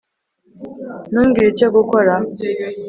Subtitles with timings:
[1.09, 2.13] Ntumbwire Icyo gukora